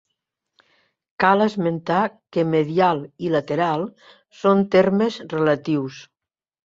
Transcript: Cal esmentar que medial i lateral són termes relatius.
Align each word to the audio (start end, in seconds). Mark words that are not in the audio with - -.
Cal 1.23 1.43
esmentar 1.45 1.99
que 2.37 2.45
medial 2.55 3.03
i 3.27 3.31
lateral 3.35 3.87
són 4.41 4.65
termes 4.77 5.21
relatius. 5.39 6.01